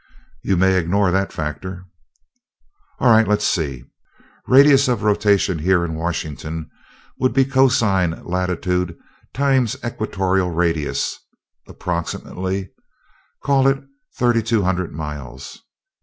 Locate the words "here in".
5.59-5.93